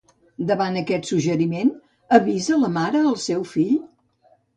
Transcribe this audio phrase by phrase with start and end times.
[0.51, 1.69] Davant aquest suggeriment,
[2.19, 3.77] avisa la mare al seu fill?